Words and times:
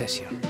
Session. 0.00 0.49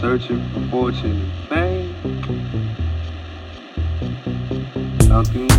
searching 0.00 0.40
for 0.52 0.60
fortune 0.70 1.20
and 1.20 1.48
fame. 1.48 1.94
nothing. 5.08 5.57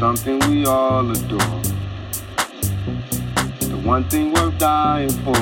something 0.00 0.38
we 0.48 0.64
all 0.64 1.10
adore. 1.10 1.60
The 3.68 3.78
one 3.84 4.08
thing 4.08 4.32
worth 4.32 4.58
dying 4.58 5.10
for. 5.10 5.39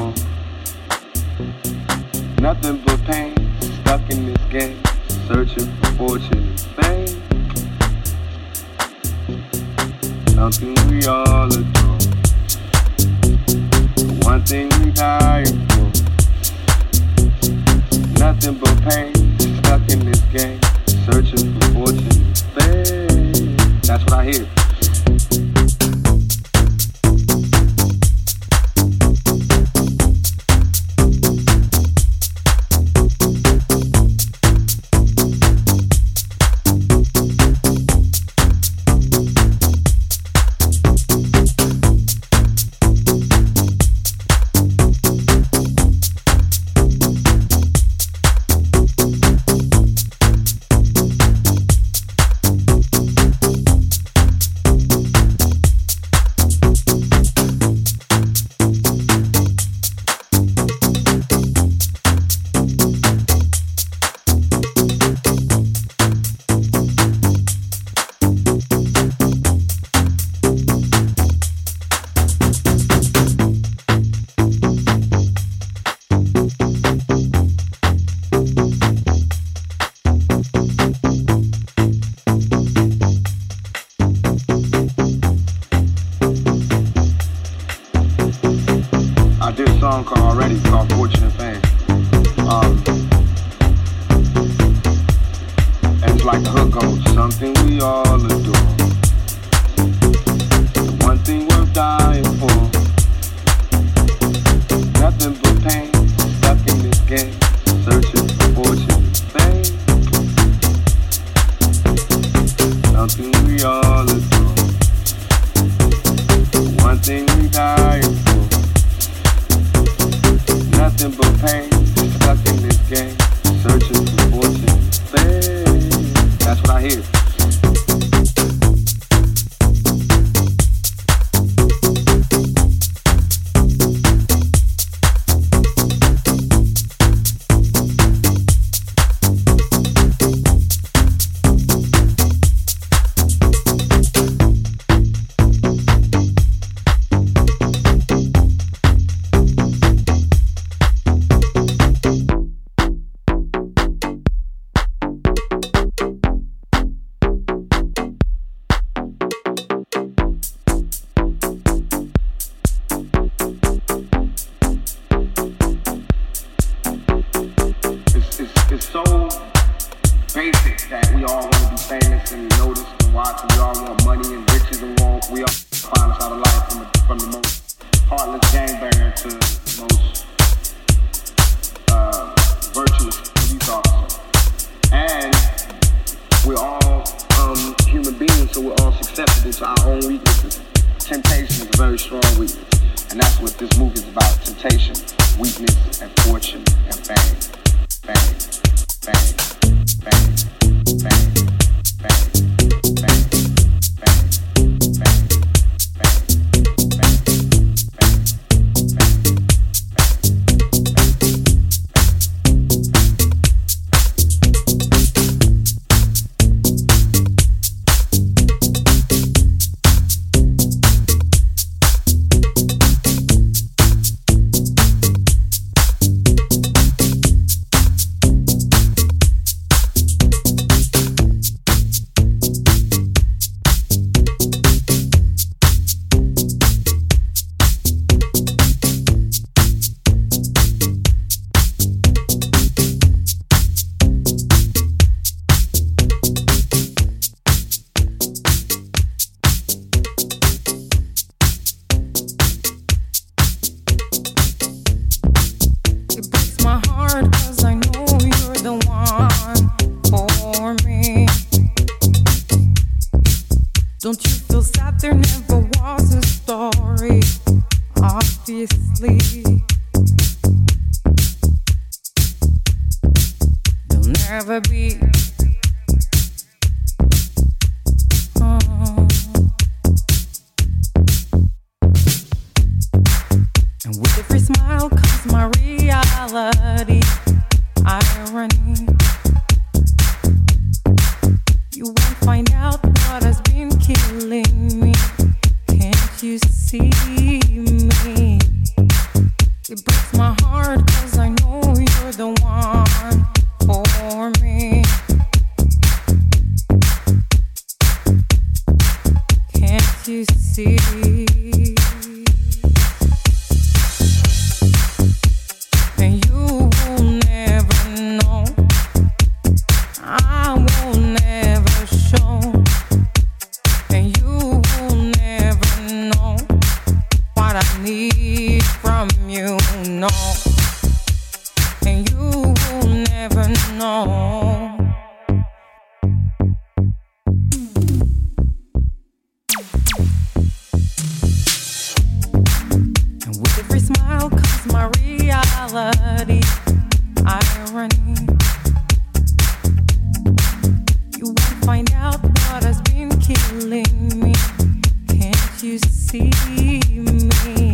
see 355.89 356.31
me. 356.51 357.68